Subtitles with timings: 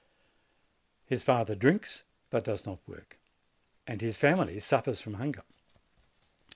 [1.05, 3.19] His father drinks, but does not work,
[3.85, 5.43] and his family suffers from hunger.